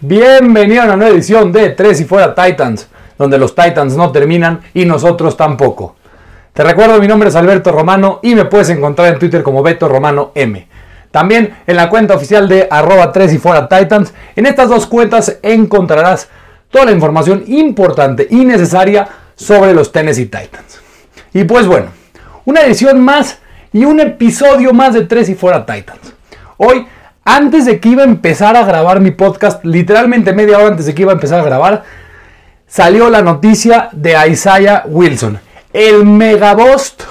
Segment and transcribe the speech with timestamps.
[0.00, 2.86] Bienvenido a una nueva edición de Tres y Fuera Titans,
[3.16, 5.96] donde los Titans no terminan y nosotros tampoco.
[6.52, 9.88] Te recuerdo, mi nombre es Alberto Romano y me puedes encontrar en Twitter como Beto
[9.88, 10.68] Romano M.
[11.10, 14.12] También en la cuenta oficial de arroba 3 y fuera Titans.
[14.36, 16.28] En estas dos cuentas encontrarás
[16.70, 20.78] toda la información importante y necesaria sobre los Tennessee Titans.
[21.32, 21.86] Y pues bueno,
[22.44, 23.38] una edición más
[23.72, 26.12] y un episodio más de 3 y fuera Titans.
[26.58, 26.86] Hoy
[27.26, 30.94] antes de que iba a empezar a grabar mi podcast, literalmente media hora antes de
[30.94, 31.82] que iba a empezar a grabar,
[32.68, 35.40] salió la noticia de Isaiah Wilson,
[35.72, 37.02] el megabost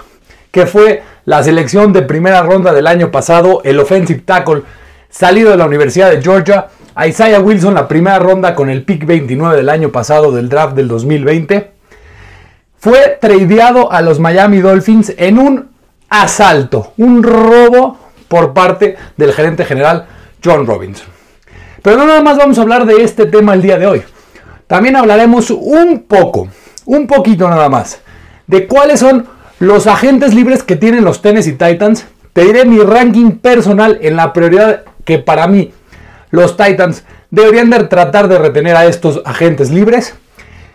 [0.51, 4.63] que fue la selección de primera ronda del año pasado, el offensive tackle
[5.09, 6.67] salido de la Universidad de Georgia,
[7.05, 10.87] Isaiah Wilson, la primera ronda con el pick 29 del año pasado del draft del
[10.87, 11.71] 2020,
[12.77, 15.69] fue tradeado a los Miami Dolphins en un
[16.07, 18.04] asalto, un robo
[18.35, 20.07] por parte del gerente general
[20.43, 21.07] John Robinson.
[21.81, 24.03] Pero no nada más vamos a hablar de este tema el día de hoy.
[24.67, 26.49] También hablaremos un poco,
[26.83, 28.01] un poquito nada más,
[28.45, 29.25] de cuáles son
[29.59, 32.07] los agentes libres que tienen los Tennessee Titans.
[32.33, 35.71] Te diré mi ranking personal en la prioridad que para mí
[36.29, 40.13] los Titans deberían de tratar de retener a estos agentes libres.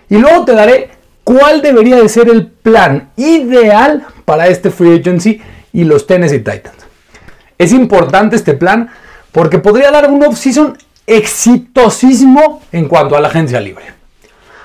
[0.09, 0.93] Y luego te daré
[1.25, 5.43] cuál debería de ser el plan ideal para este free agency
[5.75, 6.80] y los Tennessee Titans.
[7.61, 8.89] Es importante este plan
[9.33, 13.85] porque podría dar un off-season exitosísimo en cuanto a la agencia libre.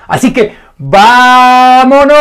[0.08, 2.14] Así que vámonos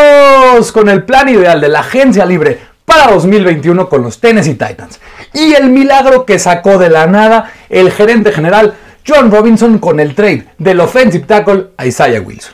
[0.73, 4.99] con el plan ideal de la agencia libre para 2021 con los Tennessee Titans.
[5.31, 8.73] Y el milagro que sacó de la nada el gerente general
[9.07, 12.53] John Robinson con el trade del offensive tackle Isaiah Wilson.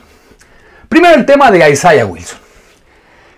[0.87, 2.37] Primero el tema de Isaiah Wilson.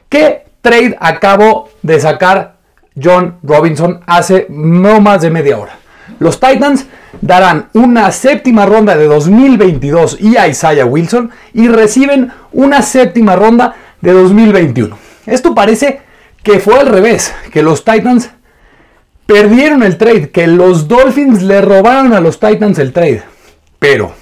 [0.10, 2.53] ¿Qué trade acabo de sacar
[3.02, 5.78] John Robinson hace no más de media hora.
[6.20, 6.86] Los Titans
[7.22, 13.76] darán una séptima ronda de 2022 y a Isaiah Wilson y reciben una séptima ronda
[14.02, 14.98] de 2021.
[15.26, 16.02] Esto parece
[16.44, 18.30] que fue al revés, que los Titans
[19.26, 23.24] perdieron el trade, que los Dolphins le robaron a los Titans el trade.
[23.80, 24.14] Pero,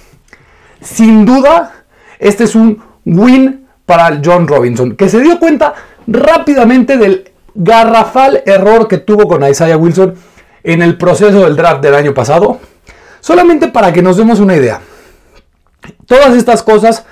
[0.80, 1.84] sin duda,
[2.18, 5.74] este es un win para John Robinson, que se dio cuenta
[6.06, 10.14] rápidamente del garrafal error que tuvo con Isaiah Wilson
[10.62, 12.60] en el proceso del draft del año pasado.
[13.20, 14.80] Solamente para que nos demos una idea.
[16.06, 17.04] Todas estas cosas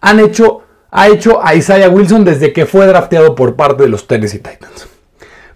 [0.00, 4.06] han hecho, ha hecho a Isaiah Wilson desde que fue drafteado por parte de los
[4.06, 4.86] Tennessee Titans.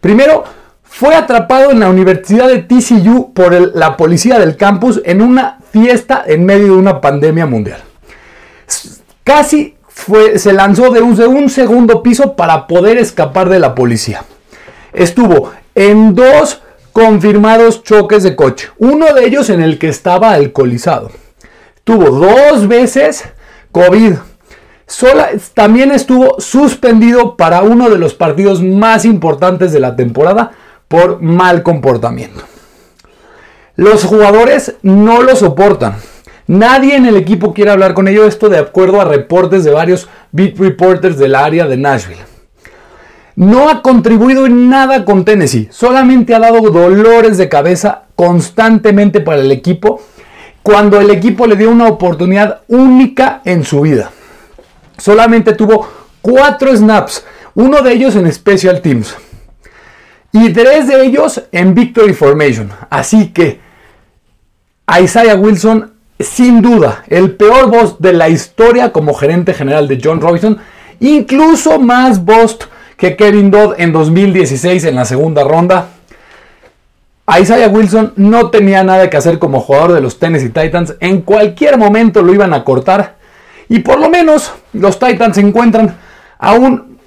[0.00, 0.44] Primero,
[0.82, 6.24] fue atrapado en la Universidad de TCU por la policía del campus en una fiesta
[6.26, 7.80] en medio de una pandemia mundial.
[9.24, 9.76] Casi
[10.36, 14.24] se lanzó de un, segundo piso para poder escapar de la policía.
[14.92, 16.62] Estuvo en dos
[16.92, 21.10] confirmados choques de coche, uno de ellos en el que estaba alcoholizado.
[21.84, 23.24] Tuvo dos veces
[23.72, 24.14] COVID.
[25.54, 30.50] también estuvo suspendido para uno de los partidos más importantes de la temporada
[30.88, 32.42] por mal comportamiento.
[33.76, 35.96] Los jugadores no lo soportan.
[36.48, 40.08] Nadie en el equipo quiere hablar con ellos, esto de acuerdo a reportes de varios
[40.32, 42.29] beat reporters del área de Nashville.
[43.40, 49.40] No ha contribuido en nada con Tennessee, solamente ha dado dolores de cabeza constantemente para
[49.40, 50.02] el equipo
[50.62, 54.10] cuando el equipo le dio una oportunidad única en su vida.
[54.98, 55.88] Solamente tuvo
[56.20, 57.24] cuatro snaps,
[57.54, 59.16] uno de ellos en Special Teams
[60.32, 62.68] y tres de ellos en Victory Formation.
[62.90, 63.58] Así que
[65.02, 70.20] Isaiah Wilson sin duda, el peor boss de la historia como gerente general de John
[70.20, 70.58] Robinson,
[71.00, 72.58] incluso más boss
[73.00, 75.88] que Kevin Dodd en 2016 en la segunda ronda.
[77.40, 81.78] Isaiah Wilson no tenía nada que hacer como jugador de los Tennessee Titans, en cualquier
[81.78, 83.16] momento lo iban a cortar
[83.70, 85.96] y por lo menos los Titans encuentran
[86.38, 86.98] a un,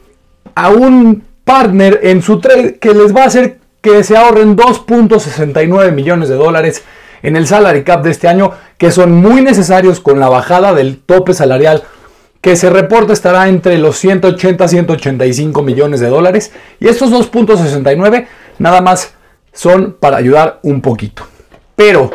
[0.56, 5.92] a un partner en su trade que les va a hacer que se ahorren 2.69
[5.92, 6.84] millones de dólares
[7.22, 10.98] en el salary cap de este año que son muy necesarios con la bajada del
[10.98, 11.84] tope salarial
[12.44, 18.28] que se reporta estará entre los 180 y 185 millones de dólares y estos 2.69
[18.60, 19.14] nada más
[19.54, 21.24] son para ayudar un poquito.
[21.78, 22.12] Pero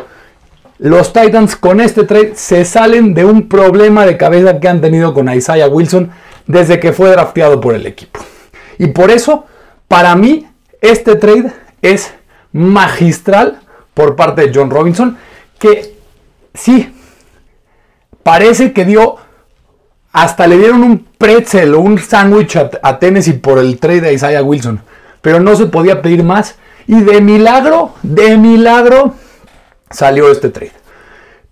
[0.77, 5.15] los Titans con este trade se salen de un problema de cabeza que han tenido
[5.15, 6.11] con Isaiah Wilson
[6.45, 8.19] desde que fue drafteado por el equipo.
[8.77, 9.45] Y por eso,
[9.87, 10.47] para mí,
[10.79, 12.13] este trade es
[12.51, 13.61] magistral
[13.95, 15.17] por parte de John Robinson,
[15.57, 15.95] que
[16.53, 16.93] sí,
[18.21, 19.17] parece que dio,
[20.11, 24.43] hasta le dieron un pretzel o un sándwich a, Tennessee por el trade de Isaiah
[24.43, 24.81] Wilson,
[25.21, 26.55] pero no se podía pedir más.
[26.87, 29.13] Y de milagro, de milagro,
[29.91, 30.71] salió este trade.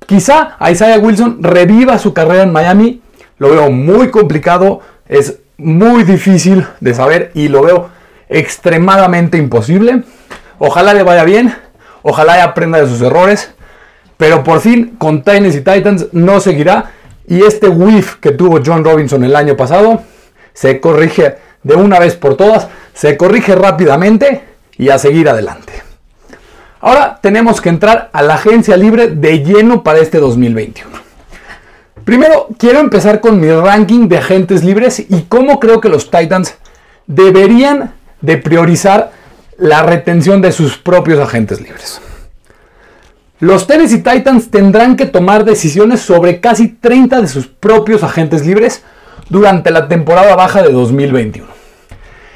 [0.06, 3.02] Quizá Isaiah Wilson reviva su carrera en Miami.
[3.38, 7.90] Lo veo muy complicado, es muy difícil de saber y lo veo
[8.30, 10.04] extremadamente imposible.
[10.58, 11.54] Ojalá le vaya bien,
[12.02, 13.54] ojalá aprenda de sus errores,
[14.18, 16.92] pero por fin con Titans y Titans no seguirá
[17.28, 20.02] y este whiff que tuvo John Robinson el año pasado
[20.54, 24.44] se corrige de una vez por todas, se corrige rápidamente
[24.78, 25.74] y a seguir adelante.
[26.80, 30.98] Ahora tenemos que entrar a la agencia libre de lleno para este 2021.
[32.06, 36.56] Primero, quiero empezar con mi ranking de agentes libres y cómo creo que los Titans
[37.06, 39.12] deberían de priorizar
[39.58, 42.00] la retención de sus propios agentes libres.
[43.40, 48.82] Los Tennessee Titans tendrán que tomar decisiones sobre casi 30 de sus propios agentes libres
[49.30, 51.48] durante la temporada baja de 2021.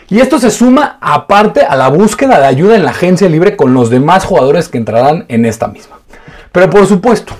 [0.10, 3.74] Y esto se suma aparte a la búsqueda de ayuda en la agencia libre con
[3.74, 6.02] los demás jugadores que entrarán en esta misma.
[6.52, 7.34] Pero por supuesto,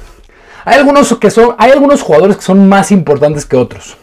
[0.66, 3.96] hay algunos, que son, hay algunos jugadores que son más importantes que otros.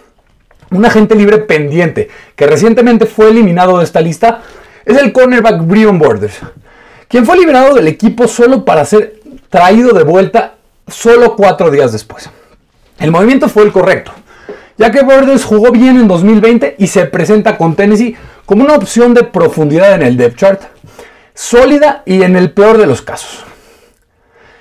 [0.70, 4.42] Un agente libre pendiente que recientemente fue eliminado de esta lista
[4.84, 6.38] es el cornerback Brian Borders,
[7.08, 9.17] quien fue liberado del equipo solo para ser
[9.50, 10.54] traído de vuelta
[10.86, 12.30] solo cuatro días después.
[12.98, 14.12] El movimiento fue el correcto,
[14.76, 18.16] ya que Borders jugó bien en 2020 y se presenta con Tennessee
[18.46, 20.62] como una opción de profundidad en el depth chart,
[21.34, 23.44] sólida y en el peor de los casos.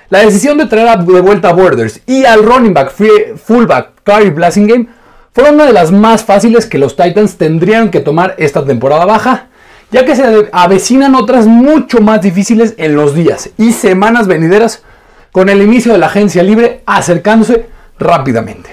[0.10, 4.88] La decisión de traer de vuelta a Borders y al running back fullback Curry Blasingame
[5.34, 9.48] fue una de las más fáciles que los Titans tendrían que tomar esta temporada baja,
[9.92, 14.84] ya que se avecinan otras mucho más difíciles en los días y semanas venideras
[15.32, 17.68] con el inicio de la agencia libre acercándose
[18.00, 18.70] rápidamente.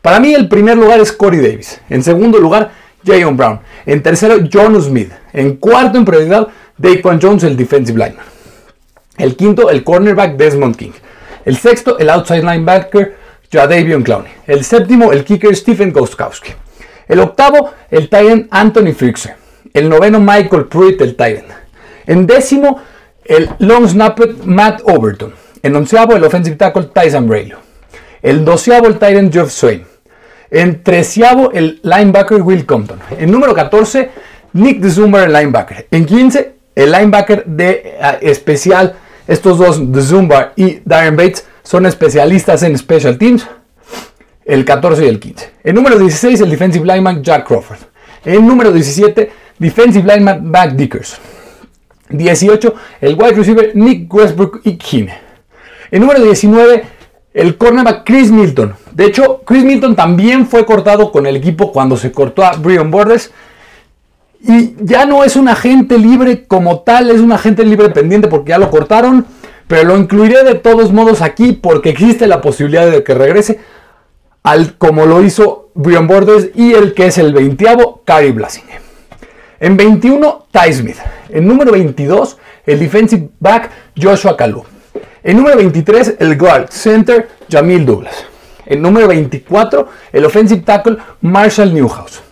[0.00, 2.72] Para mí el primer lugar es Corey Davis, en segundo lugar
[3.04, 3.60] Jayon Brown.
[3.86, 5.12] En tercero, John Smith.
[5.32, 8.24] En cuarto, en prioridad, Daquan Jones, el defensive lineman.
[9.18, 10.92] El quinto, el cornerback Desmond King.
[11.44, 13.16] El sexto, el outside linebacker
[13.50, 14.32] Jadavion Clowney.
[14.46, 16.52] El séptimo, el kicker Stephen Gostkowski.
[17.08, 19.41] El octavo, el Titan Anthony Frixe.
[19.74, 21.46] El noveno, Michael Pruitt, el Titan.
[22.06, 22.80] En décimo,
[23.24, 25.32] el long snapper Matt Overton.
[25.62, 27.60] En onceavo, el offensive tackle Tyson Braylon.
[28.20, 29.84] El doceavo, el Titan Jeff Swain.
[30.50, 33.00] En treceavo, el linebacker Will Compton.
[33.18, 34.10] En número 14,
[34.52, 35.86] Nick Zumba, el linebacker.
[35.90, 38.96] En 15, el linebacker de uh, especial.
[39.26, 43.46] Estos dos, Zumba y Darren Bates, son especialistas en special teams.
[44.44, 45.50] El 14 y el 15.
[45.64, 47.78] En número 16, el defensive lineman Jack Crawford.
[48.24, 49.30] En número 17,
[49.62, 51.18] defensive lineman Mac Dickers.
[52.10, 55.14] 18, el wide receiver Nick Westbrook y Kine.
[55.90, 56.84] En número 19,
[57.32, 58.74] el cornerback Chris Milton.
[58.92, 62.90] De hecho, Chris Milton también fue cortado con el equipo cuando se cortó a Brian
[62.90, 63.30] Borders.
[64.46, 68.50] Y ya no es un agente libre como tal, es un agente libre pendiente porque
[68.50, 69.24] ya lo cortaron.
[69.68, 73.60] Pero lo incluiré de todos modos aquí porque existe la posibilidad de que regrese
[74.42, 77.64] al como lo hizo Brian Borders y el que es el 20
[78.04, 78.64] Cary Blasing.
[79.62, 80.96] En 21, Ty Smith.
[81.28, 84.64] En número 22, el defensive back Joshua Kalu.
[85.22, 88.24] En número 23, el guard center Jamil Douglas.
[88.66, 92.22] En número 24, el offensive tackle Marshall Newhouse.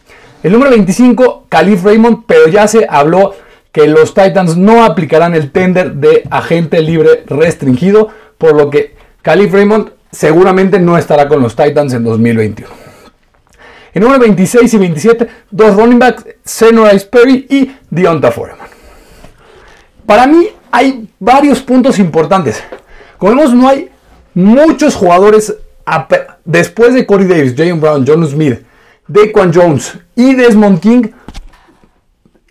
[0.42, 3.36] El número 25, Calif Raymond, pero ya se habló
[3.70, 8.08] que los Titans no aplicarán el tender de agente libre restringido,
[8.38, 12.79] por lo que Calif Raymond seguramente no estará con los Titans en 2021.
[13.92, 18.68] En número 26 y 27, dos running backs, Senorise Perry y Deonta Foreman.
[20.06, 22.62] Para mí hay varios puntos importantes.
[23.18, 23.90] Como vemos, no hay
[24.34, 25.54] muchos jugadores
[26.44, 28.60] después de Corey Davis, Jalen Brown, John Smith,
[29.08, 31.02] Dequan Jones y Desmond King.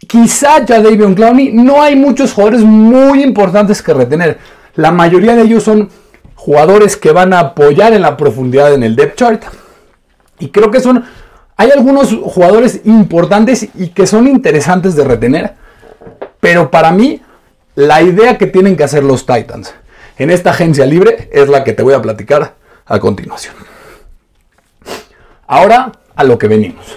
[0.08, 4.40] Quizá ya Davion Clowney, no hay muchos jugadores muy importantes que retener.
[4.76, 5.90] La mayoría de ellos son
[6.36, 9.44] jugadores que van a apoyar en la profundidad en el depth chart.
[10.40, 11.06] Y creo que son.
[11.60, 15.56] Hay algunos jugadores importantes y que son interesantes de retener.
[16.40, 17.22] Pero para mí,
[17.76, 19.76] la idea que tienen que hacer los Titans
[20.18, 23.56] en esta agencia libre es la que te voy a platicar a continuación.
[25.48, 26.96] Ahora a lo que venimos.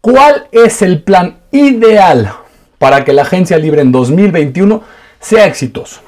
[0.00, 2.32] ¿Cuál es el plan ideal
[2.78, 4.82] para que la agencia libre en 2021
[5.20, 6.00] sea exitoso?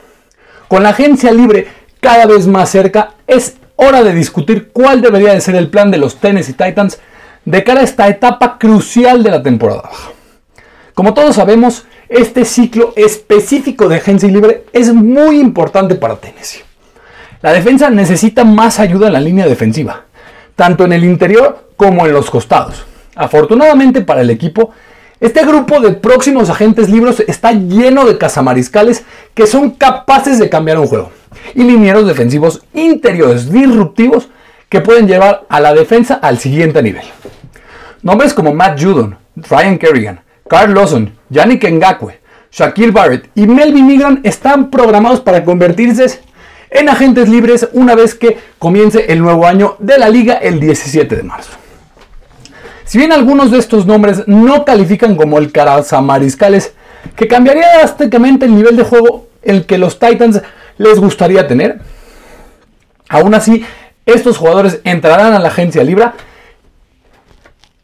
[0.67, 1.69] Con la agencia libre
[2.01, 5.99] cada vez más cerca, es hora de discutir cuál debería de ser el plan de
[5.99, 6.99] los Tennessee Titans
[7.45, 10.11] de cara a esta etapa crucial de la temporada baja.
[10.95, 16.61] Como todos sabemos, este ciclo específico de agencia libre es muy importante para Tennessee.
[17.40, 20.04] La defensa necesita más ayuda en la línea defensiva,
[20.57, 22.85] tanto en el interior como en los costados.
[23.14, 24.73] Afortunadamente para el equipo,
[25.21, 29.02] Este grupo de próximos agentes libres está lleno de cazamariscales
[29.35, 31.11] que son capaces de cambiar un juego
[31.57, 34.28] y linieros defensivos interiores disruptivos
[34.69, 37.05] que pueden llevar a la defensa al siguiente nivel.
[38.03, 42.21] Nombres como Matt Judon, Ryan Kerrigan, Carl Lawson, Yannick Ngakwe,
[42.51, 46.21] Shaquille Barrett y Melvin Migran están programados para convertirse
[46.71, 51.17] en agentes libres una vez que comience el nuevo año de la liga el 17
[51.17, 51.53] de marzo.
[52.85, 55.53] Si bien algunos de estos nombres no califican como el
[56.03, 56.73] mariscales,
[57.17, 60.41] que cambiaría drásticamente el nivel de juego el que los Titans
[60.79, 61.81] les gustaría tener,
[63.09, 63.65] aún así
[64.09, 66.07] estos jugadores entrarán a la agencia libre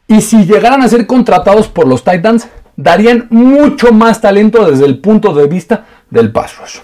[0.07, 4.99] y si llegaran a ser contratados por los Titans, darían mucho más talento desde el
[4.99, 6.77] punto de vista del pass rush.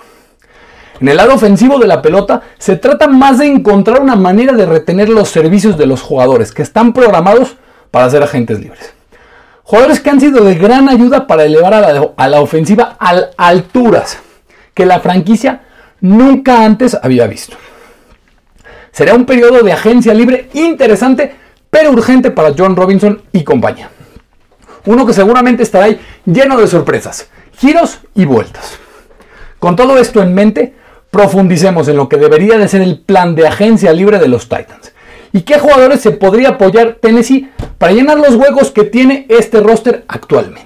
[1.00, 4.67] En el lado ofensivo de la pelota, se trata más de encontrar una manera de
[4.67, 7.57] retener los servicios de los jugadores que están programados
[7.89, 8.93] para ser agentes libres.
[9.63, 13.15] Jugadores que han sido de gran ayuda para elevar a la, a la ofensiva a
[13.38, 14.19] alturas
[14.75, 15.62] que la franquicia
[16.00, 17.57] nunca antes había visto.
[18.91, 21.36] Será un periodo de agencia libre interesante,
[21.69, 23.89] pero urgente para John Robinson y compañía.
[24.86, 28.77] Uno que seguramente estará ahí lleno de sorpresas, giros y vueltas.
[29.60, 30.74] Con todo esto en mente,
[31.12, 34.91] profundicemos en lo que debería de ser el plan de agencia libre de los Titans.
[35.33, 40.03] ¿Y qué jugadores se podría apoyar Tennessee para llenar los huecos que tiene este roster
[40.07, 40.65] actualmente?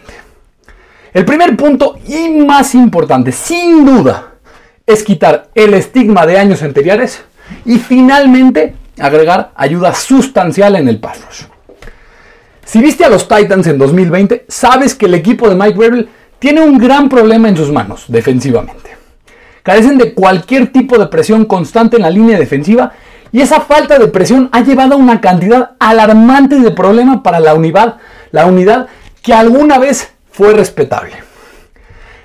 [1.13, 4.33] El primer punto y más importante, sin duda,
[4.85, 7.23] es quitar el estigma de años anteriores
[7.65, 11.43] y finalmente agregar ayuda sustancial en el pass rush.
[12.65, 16.09] Si viste a los Titans en 2020, sabes que el equipo de Mike Rebel
[16.39, 18.95] tiene un gran problema en sus manos defensivamente.
[19.61, 22.91] Carecen de cualquier tipo de presión constante en la línea defensiva
[23.31, 27.53] y esa falta de presión ha llevado a una cantidad alarmante de problemas para la
[27.53, 27.97] unidad,
[28.31, 28.87] la unidad
[29.21, 31.13] que alguna vez fue respetable.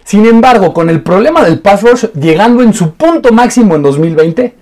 [0.05, 4.55] Sin embargo, con el problema del pass rush llegando en su punto máximo en 2020,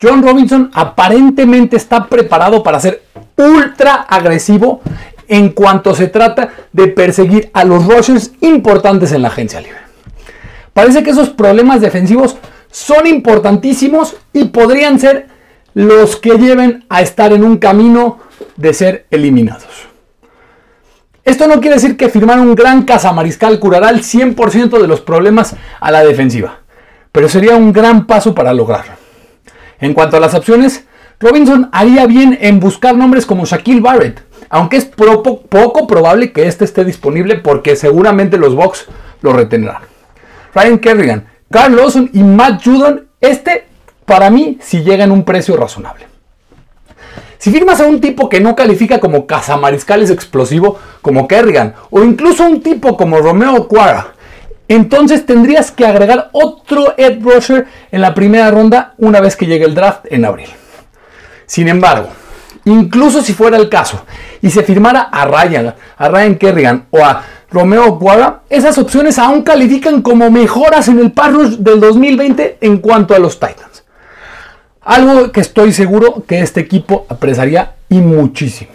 [0.00, 3.02] John Robinson aparentemente está preparado para ser
[3.36, 4.80] ultra agresivo
[5.26, 9.80] en cuanto se trata de perseguir a los rushers importantes en la agencia libre.
[10.72, 12.36] Parece que esos problemas defensivos
[12.70, 15.26] son importantísimos y podrían ser
[15.74, 18.18] los que lleven a estar en un camino
[18.56, 19.88] de ser eliminados.
[21.24, 25.56] Esto no quiere decir que firmar un gran cazamariscal curará el 100% de los problemas
[25.80, 26.60] a la defensiva,
[27.10, 29.07] pero sería un gran paso para lograrlo.
[29.80, 30.84] En cuanto a las opciones,
[31.20, 36.64] Robinson haría bien en buscar nombres como Shaquille Barrett, aunque es poco, probable que este
[36.64, 38.86] esté disponible porque seguramente los Bucks
[39.22, 39.82] lo retendrán.
[40.54, 43.66] Ryan Kerrigan, Carl Lawson y Matt Judon, este
[44.04, 46.06] para mí si llega en un precio razonable.
[47.38, 52.44] Si firmas a un tipo que no califica como cazamariscales explosivo como Kerrigan o incluso
[52.44, 54.14] un tipo como Romeo Cuara,
[54.68, 59.64] entonces tendrías que agregar otro Ed Rusher en la primera ronda una vez que llegue
[59.64, 60.48] el draft en abril.
[61.46, 62.10] Sin embargo,
[62.66, 64.04] incluso si fuera el caso
[64.42, 69.42] y se firmara a Ryan, a Ryan Kerrigan o a Romeo Guara, esas opciones aún
[69.42, 73.84] califican como mejoras en el Rush del 2020 en cuanto a los Titans.
[74.82, 78.70] Algo que estoy seguro que este equipo apreciaría y muchísimo.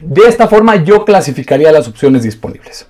[0.00, 2.86] De esta forma yo clasificaría las opciones disponibles.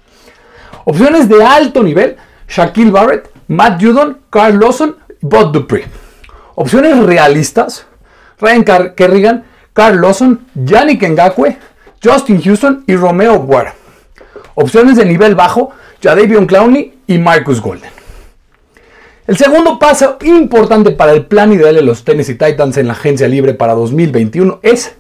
[0.88, 2.16] Opciones de alto nivel,
[2.48, 5.84] Shaquille Barrett, Matt Judon, Carl Lawson, Bob Dupree.
[6.54, 7.86] Opciones realistas,
[8.38, 11.58] Ryan Kerrigan, Carl Lawson, Yannick Ngakwe,
[12.02, 13.74] Justin Houston y Romeo Guerra.
[14.54, 17.90] Opciones de nivel bajo, Jadavion Clowney y Marcus Golden.
[19.26, 23.26] El segundo paso importante para el plan ideal de los Tennessee Titans en la agencia
[23.26, 24.94] libre para 2021 es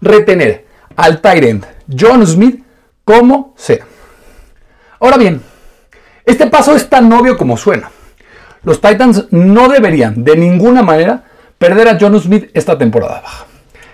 [0.00, 2.64] retener al tight end John Smith
[3.04, 3.86] como sea.
[5.00, 5.40] Ahora bien,
[6.26, 7.90] este paso es tan obvio como suena.
[8.62, 11.24] Los Titans no deberían de ninguna manera
[11.56, 13.46] perder a John Smith esta temporada baja,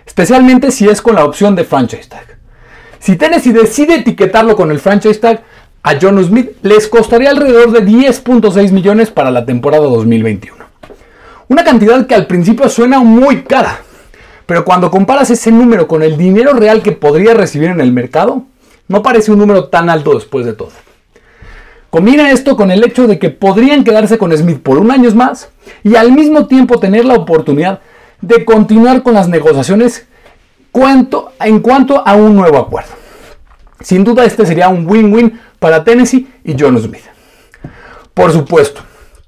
[0.04, 2.38] especialmente si es con la opción de franchise tag.
[2.98, 5.44] Si Tennessee decide etiquetarlo con el franchise tag,
[5.84, 10.64] a John Smith les costaría alrededor de 10.6 millones para la temporada 2021.
[11.46, 13.78] Una cantidad que al principio suena muy cara,
[14.44, 18.42] pero cuando comparas ese número con el dinero real que podría recibir en el mercado,
[18.88, 20.72] no parece un número tan alto después de todo.
[21.96, 25.48] Combina esto con el hecho de que podrían quedarse con Smith por un año más
[25.82, 27.80] y al mismo tiempo tener la oportunidad
[28.20, 30.04] de continuar con las negociaciones
[30.74, 32.90] en cuanto a un nuevo acuerdo.
[33.80, 37.04] Sin duda este sería un win-win para Tennessee y John Smith.
[38.12, 38.82] Por supuesto,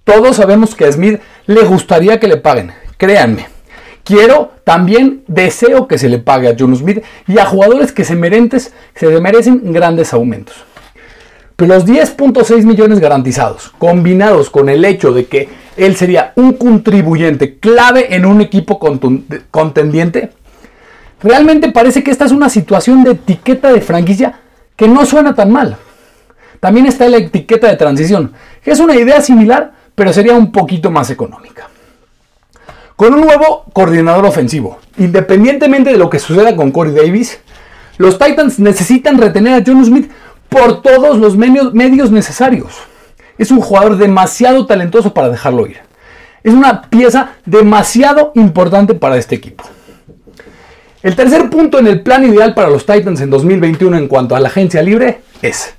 [0.05, 3.47] todos sabemos que a Smith le gustaría que le paguen, créanme.
[4.05, 8.15] Quiero, también deseo que se le pague a John Smith y a jugadores que se,
[8.15, 10.67] merentes, se merecen grandes aumentos.
[11.59, 17.59] Pero los 10.6 millones garantizados, combinados con el hecho de que él sería un contribuyente
[17.59, 18.79] clave en un equipo
[19.51, 20.31] contendiente,
[21.21, 24.39] realmente parece que esta es una situación de etiqueta de franquicia
[24.77, 25.77] que no suena tan mal.
[26.61, 30.93] También está la etiqueta de transición, que es una idea similar, pero sería un poquito
[30.93, 31.69] más económica.
[32.95, 37.41] Con un nuevo coordinador ofensivo, independientemente de lo que suceda con Corey Davis,
[37.97, 40.09] los Titans necesitan retener a John Smith
[40.49, 42.73] por todos los medios necesarios.
[43.37, 45.79] Es un jugador demasiado talentoso para dejarlo ir.
[46.43, 49.65] Es una pieza demasiado importante para este equipo.
[51.03, 54.41] El tercer punto en el plan ideal para los Titans en 2021 en cuanto a
[54.41, 55.75] la agencia libre es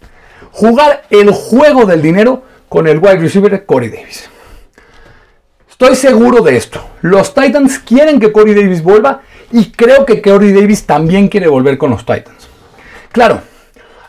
[0.51, 4.29] jugar el juego del dinero con el wide receiver Corey Davis.
[5.69, 6.81] Estoy seguro de esto.
[7.01, 9.21] Los Titans quieren que Corey Davis vuelva
[9.51, 12.47] y creo que Corey Davis también quiere volver con los Titans.
[13.11, 13.41] Claro,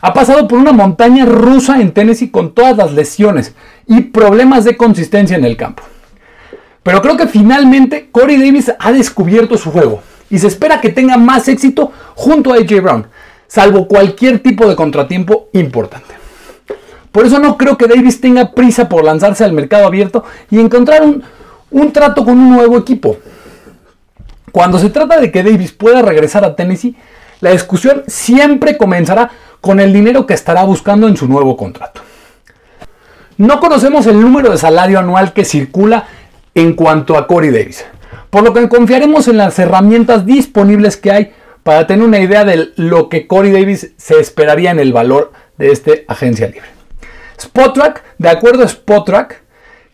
[0.01, 3.53] ha pasado por una montaña rusa en Tennessee con todas las lesiones
[3.87, 5.83] y problemas de consistencia en el campo.
[6.83, 11.17] Pero creo que finalmente Corey Davis ha descubierto su juego y se espera que tenga
[11.17, 13.07] más éxito junto a AJ Brown,
[13.47, 16.15] salvo cualquier tipo de contratiempo importante.
[17.11, 21.03] Por eso no creo que Davis tenga prisa por lanzarse al mercado abierto y encontrar
[21.03, 21.21] un,
[21.69, 23.17] un trato con un nuevo equipo.
[24.51, 26.95] Cuando se trata de que Davis pueda regresar a Tennessee,
[27.41, 29.31] la discusión siempre comenzará
[29.61, 32.01] con el dinero que estará buscando en su nuevo contrato.
[33.37, 36.07] No conocemos el número de salario anual que circula
[36.53, 37.85] en cuanto a Corey Davis,
[38.29, 41.31] por lo que confiaremos en las herramientas disponibles que hay
[41.63, 45.71] para tener una idea de lo que Corey Davis se esperaría en el valor de
[45.71, 46.67] esta agencia libre.
[47.39, 49.41] Spotrack, de acuerdo a Spotrack,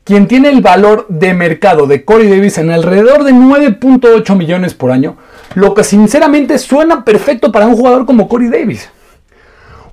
[0.04, 4.92] quien tiene el valor de mercado de Corey Davis en alrededor de 9.8 millones por
[4.92, 5.18] año,
[5.56, 8.89] lo que sinceramente suena perfecto para un jugador como Corey Davis.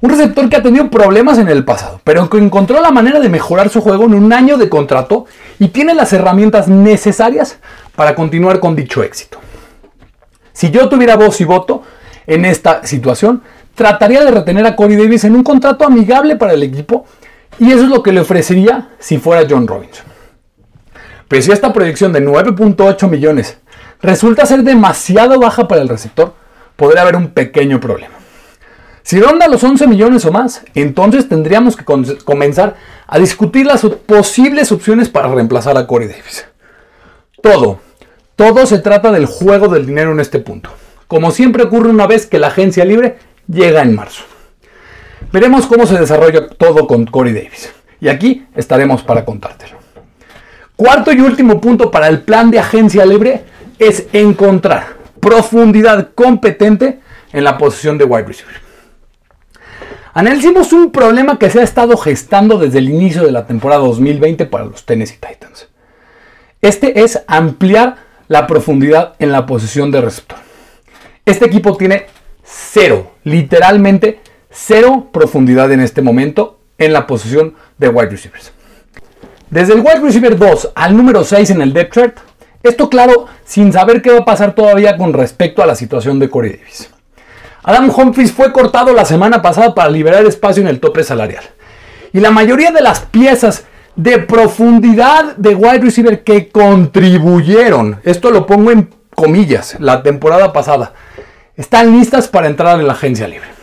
[0.00, 3.28] Un receptor que ha tenido problemas en el pasado, pero que encontró la manera de
[3.28, 5.26] mejorar su juego en un año de contrato
[5.58, 7.58] y tiene las herramientas necesarias
[7.96, 9.38] para continuar con dicho éxito.
[10.52, 11.82] Si yo tuviera voz y voto
[12.26, 13.42] en esta situación,
[13.74, 17.06] trataría de retener a Corey Davis en un contrato amigable para el equipo
[17.58, 20.06] y eso es lo que le ofrecería si fuera John Robinson.
[21.28, 23.58] Pero si esta proyección de 9.8 millones
[24.02, 26.34] resulta ser demasiado baja para el receptor,
[26.76, 28.14] podría haber un pequeño problema.
[29.04, 31.84] Si ronda los 11 millones o más, entonces tendríamos que
[32.24, 36.46] comenzar a discutir las posibles opciones para reemplazar a Corey Davis.
[37.42, 37.80] Todo,
[38.34, 40.70] todo se trata del juego del dinero en este punto,
[41.06, 44.24] como siempre ocurre una vez que la agencia libre llega en marzo.
[45.30, 47.74] Veremos cómo se desarrolla todo con Corey Davis.
[48.00, 49.76] Y aquí estaremos para contártelo.
[50.76, 53.44] Cuarto y último punto para el plan de agencia libre
[53.78, 57.00] es encontrar profundidad competente
[57.34, 58.63] en la posición de wide receiver.
[60.16, 64.46] Analicemos un problema que se ha estado gestando desde el inicio de la temporada 2020
[64.46, 65.66] para los Tennessee Titans.
[66.62, 67.96] Este es ampliar
[68.28, 70.38] la profundidad en la posición de receptor.
[71.26, 72.06] Este equipo tiene
[72.44, 78.52] cero, literalmente cero profundidad en este momento en la posición de wide receivers.
[79.50, 82.18] Desde el wide receiver 2 al número 6 en el depth chart,
[82.62, 86.30] esto claro, sin saber qué va a pasar todavía con respecto a la situación de
[86.30, 86.88] Corey Davis.
[87.64, 91.44] Adam Humphries fue cortado la semana pasada para liberar espacio en el tope salarial.
[92.12, 93.64] Y la mayoría de las piezas
[93.96, 100.92] de profundidad de wide receiver que contribuyeron, esto lo pongo en comillas, la temporada pasada,
[101.56, 103.54] están listas para entrar en la agencia libre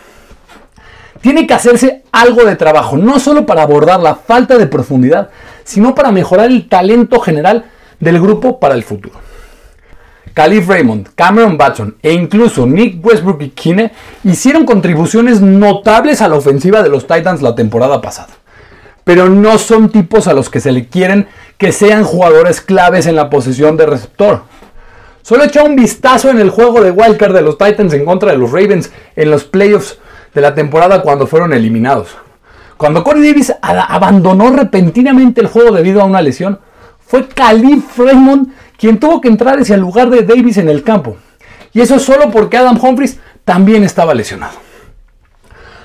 [1.21, 5.29] tiene que hacerse algo de trabajo, no solo para abordar la falta de profundidad,
[5.63, 7.65] sino para mejorar el talento general
[7.99, 9.15] del grupo para el futuro.
[10.33, 13.91] Calif Raymond, Cameron Batson e incluso Nick Westbrook y Kine
[14.23, 18.29] hicieron contribuciones notables a la ofensiva de los Titans la temporada pasada.
[19.03, 23.15] Pero no son tipos a los que se le quieren que sean jugadores claves en
[23.15, 24.43] la posición de receptor.
[25.21, 28.37] Solo echa un vistazo en el juego de wildcard de los Titans en contra de
[28.37, 29.99] los Ravens en los playoffs
[30.33, 32.09] de la temporada cuando fueron eliminados.
[32.77, 36.59] Cuando Corey Davis abandonó repentinamente el juego debido a una lesión,
[36.99, 38.47] fue Calif Raymond
[38.81, 41.15] quien tuvo que entrar hacia el lugar de Davis en el campo.
[41.71, 44.57] Y eso solo porque Adam Humphries también estaba lesionado.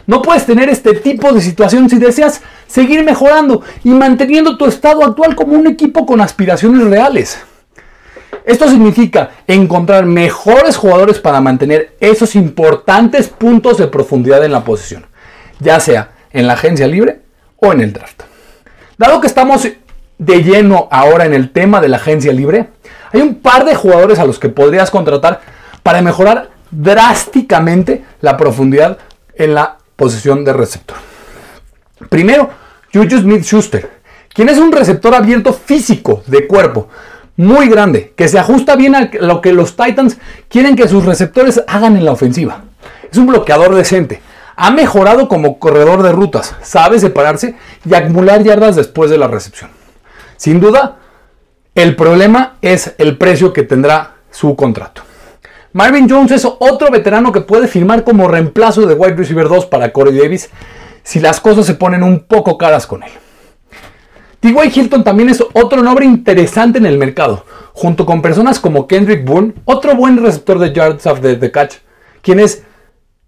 [0.06, 5.04] No puedes tener este tipo de situación si deseas seguir mejorando y manteniendo tu estado
[5.04, 7.38] actual como un equipo con aspiraciones reales.
[8.46, 15.04] Esto significa encontrar mejores jugadores para mantener esos importantes puntos de profundidad en la posición,
[15.60, 17.20] ya sea en la agencia libre
[17.56, 18.22] o en el draft.
[18.96, 19.68] Dado que estamos
[20.18, 22.70] de lleno ahora en el tema de la agencia libre,
[23.16, 25.40] Hay un par de jugadores a los que podrías contratar
[25.82, 28.98] para mejorar drásticamente la profundidad
[29.34, 30.98] en la posición de receptor.
[32.10, 32.50] Primero,
[32.92, 33.90] Juju Smith Schuster,
[34.34, 36.88] quien es un receptor abierto físico de cuerpo,
[37.36, 40.18] muy grande, que se ajusta bien a lo que los Titans
[40.50, 42.64] quieren que sus receptores hagan en la ofensiva.
[43.10, 44.20] Es un bloqueador decente.
[44.56, 49.70] Ha mejorado como corredor de rutas, sabe separarse y acumular yardas después de la recepción.
[50.36, 50.98] Sin duda,
[51.76, 55.02] el problema es el precio que tendrá su contrato.
[55.74, 59.92] Marvin Jones es otro veterano que puede firmar como reemplazo de wide receiver 2 para
[59.92, 60.48] Corey Davis
[61.02, 63.10] si las cosas se ponen un poco caras con él.
[64.40, 64.72] T.Y.
[64.74, 69.52] Hilton también es otro nombre interesante en el mercado, junto con personas como Kendrick Boone,
[69.66, 71.76] otro buen receptor de yards after the catch,
[72.22, 72.62] quien es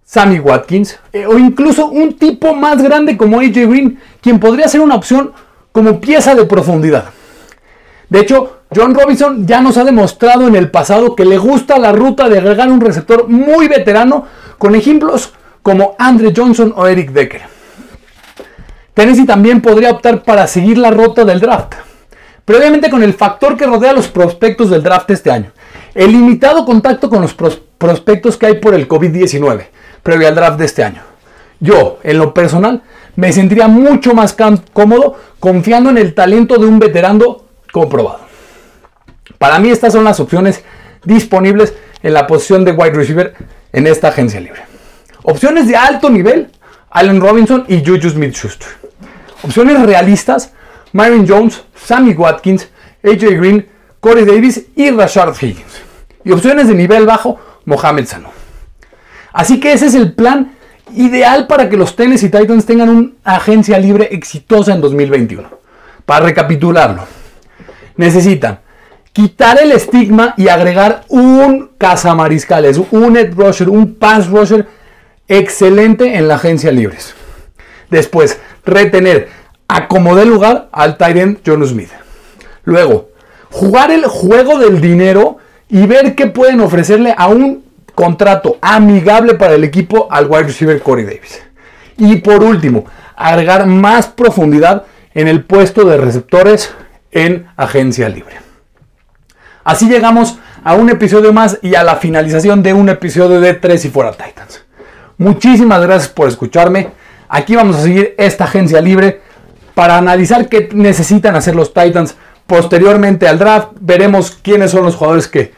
[0.05, 4.81] Sammy Watkins, eh, o incluso un tipo más grande como AJ Green, quien podría ser
[4.81, 5.33] una opción
[5.71, 7.11] como pieza de profundidad.
[8.09, 11.93] De hecho, John Robinson ya nos ha demostrado en el pasado que le gusta la
[11.93, 17.43] ruta de agregar un receptor muy veterano, con ejemplos como Andre Johnson o Eric Decker.
[18.95, 21.75] Tennessee también podría optar para seguir la ruta del draft.
[22.45, 25.53] Pero obviamente con el factor que rodea los prospectos del draft este año.
[25.95, 29.67] El limitado contacto con los prospectos que hay por el COVID-19
[30.03, 31.03] previo al draft de este año.
[31.61, 32.83] Yo, en lo personal,
[33.17, 34.35] me sentiría mucho más
[34.73, 38.21] cómodo confiando en el talento de un veterano comprobado.
[39.39, 40.63] Para mí estas son las opciones
[41.05, 43.35] disponibles en la posición de wide receiver
[43.73, 44.63] en esta agencia libre.
[45.23, 46.51] Opciones de alto nivel,
[46.91, 48.69] Allen Robinson y Juju Smith-Schuster.
[49.43, 50.53] Opciones realistas,
[50.93, 52.69] Myron Jones, Sammy Watkins,
[53.05, 53.69] AJ Green,
[54.01, 55.83] Corey Davis y Rashard Higgins.
[56.25, 58.29] Y opciones de nivel bajo, Mohamed Sanu.
[59.33, 60.57] Así que ese es el plan
[60.95, 65.49] ideal para que los Tennessee Titans tengan una agencia libre exitosa en 2021.
[66.07, 67.05] Para recapitularlo,
[67.99, 68.61] necesitan
[69.13, 74.67] quitar el estigma y agregar un cazamariscales, un edge rusher, un pass rusher
[75.27, 77.15] excelente en la agencia libres.
[77.91, 79.29] Después, retener
[79.67, 81.91] a como de lugar al Tyrant John Smith.
[82.65, 83.11] Luego,
[83.51, 89.55] jugar el juego del dinero y ver qué pueden ofrecerle a un contrato amigable para
[89.55, 91.43] el equipo al wide receiver Corey Davis.
[91.97, 92.85] Y por último,
[93.17, 96.73] agregar más profundidad en el puesto de receptores
[97.13, 98.37] en agencia libre.
[99.65, 103.85] Así llegamos a un episodio más y a la finalización de un episodio de Tres
[103.85, 104.65] y Fuera Titans.
[105.19, 106.91] Muchísimas gracias por escucharme.
[107.29, 109.21] Aquí vamos a seguir esta agencia libre
[109.75, 112.17] para analizar qué necesitan hacer los Titans
[112.47, 113.69] posteriormente al draft.
[113.81, 115.53] Veremos quiénes son los jugadores que,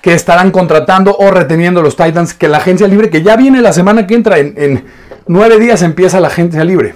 [0.00, 2.34] que estarán contratando o reteniendo los Titans.
[2.34, 4.84] Que la agencia libre, que ya viene la semana que entra, en, en
[5.26, 6.94] nueve días empieza la agencia libre.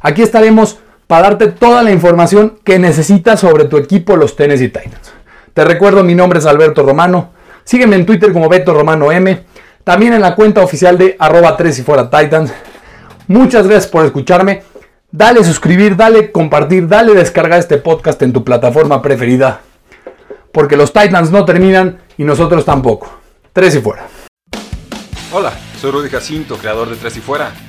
[0.00, 5.12] Aquí estaremos para darte toda la información que necesitas sobre tu equipo, los Tennessee Titans.
[5.54, 7.30] Te recuerdo, mi nombre es Alberto Romano.
[7.64, 9.42] Sígueme en Twitter como Beto Romano M.
[9.82, 12.52] También en la cuenta oficial de arroba 3 y fuera Titans.
[13.26, 14.62] Muchas gracias por escucharme.
[15.10, 19.62] Dale suscribir, dale compartir, dale descargar este podcast en tu plataforma preferida.
[20.52, 23.10] Porque los Titans no terminan y nosotros tampoco.
[23.54, 24.06] Tres y fuera.
[25.32, 27.52] Hola, soy Rudy Jacinto, creador de Tres y Fuera.